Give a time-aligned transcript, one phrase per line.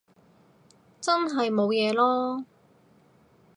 [0.99, 2.45] 真係冇嘢囉